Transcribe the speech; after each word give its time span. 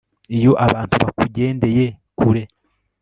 iyo 0.37 0.51
abantu 0.65 0.95
bakugendeye 1.03 1.85
kure 2.19 2.43